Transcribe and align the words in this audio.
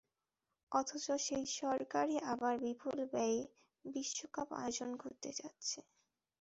অথচ 0.71 1.05
সেই 1.19 1.45
সরকারই 1.57 2.17
আবার 2.33 2.53
বিপুল 2.59 2.97
ব্যয়ে 3.11 3.39
বিশ্বকাপ 3.85 4.47
আয়োজন 4.53 4.89
করতে 4.95 5.29
যাচ্ছে 5.31 5.79
দেশে। 5.79 5.89